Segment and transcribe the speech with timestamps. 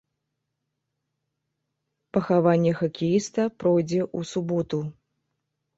[2.17, 4.87] Пахаванне хакеіста пройдзе ў суботу.